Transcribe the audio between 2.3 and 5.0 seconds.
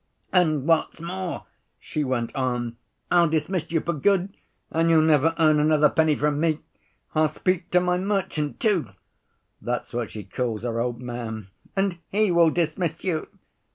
on, 'I'll dismiss you for good and